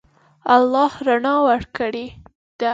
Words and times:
الله 0.55 0.91
رڼا 1.07 1.35
ورکړې 1.47 2.05
ده. 2.59 2.69